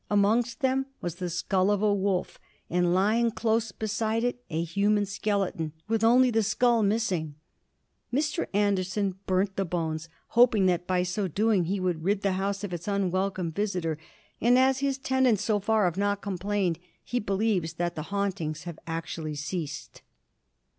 [0.09, 2.39] Amongst them was the skull of a wolf,
[2.71, 7.35] and lying close beside it a human skeleton, with only the skull missing.
[8.11, 8.47] Mr.
[8.51, 12.73] Anderson burnt the bones, hoping that by so doing he would rid the house of
[12.73, 13.99] its unwelcome visitor;
[14.41, 18.79] and, as his tenants so far have not complained, he believes that the hauntings have
[18.87, 20.01] actually ceased.